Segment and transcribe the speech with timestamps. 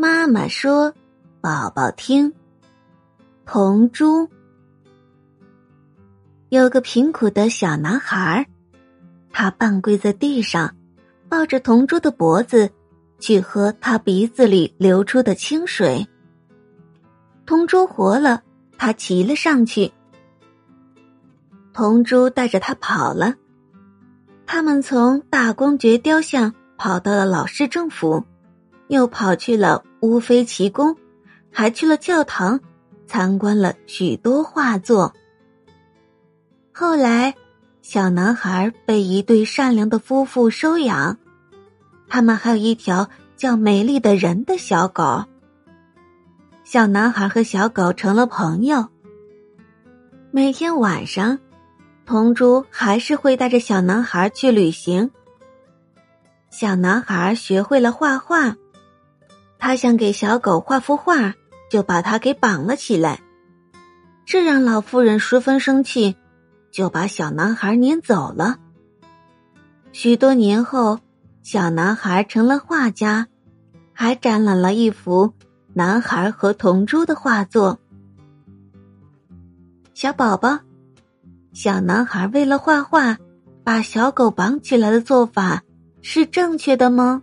[0.00, 0.94] 妈妈说
[1.42, 2.32] ：“宝宝听。”
[3.44, 4.28] 同珠
[6.50, 8.46] 有个贫苦的小男孩，
[9.32, 10.72] 他半跪在地上，
[11.28, 12.70] 抱着同珠的脖子
[13.18, 16.06] 去喝他鼻子里流出的清水。
[17.44, 18.44] 同珠活了，
[18.78, 19.90] 他骑了上去。
[21.72, 23.34] 同珠带着他跑了，
[24.46, 28.24] 他们从大公爵雕像跑到了老市政府，
[28.88, 30.96] 又跑去了乌菲奇宫，
[31.50, 32.60] 还去了教堂，
[33.06, 35.14] 参观了许多画作。
[36.72, 37.34] 后来，
[37.82, 41.18] 小男孩被一对善良的夫妇收养，
[42.08, 45.24] 他们还有一条叫美丽的人的小狗。
[46.64, 48.88] 小男孩和小狗成了朋友，
[50.30, 51.38] 每天晚上。
[52.04, 55.10] 同珠还是会带着小男孩去旅行。
[56.48, 58.56] 小男孩学会了画画，
[59.58, 61.34] 他想给小狗画幅画，
[61.70, 63.20] 就把它给绑了起来。
[64.24, 66.16] 这让老妇人十分生气，
[66.70, 68.58] 就把小男孩撵走了。
[69.92, 71.00] 许多年后，
[71.42, 73.26] 小男孩成了画家，
[73.92, 75.32] 还展览了一幅
[75.72, 77.78] 男孩和同珠的画作。
[79.94, 80.60] 小宝宝。
[81.54, 83.18] 小男孩为了画画，
[83.64, 85.64] 把小狗绑起来的做法
[86.02, 87.22] 是正确的吗？